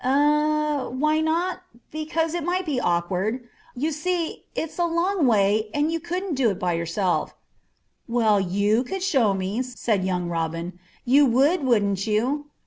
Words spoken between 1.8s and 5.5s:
Because it might be awkward. You see, it's a long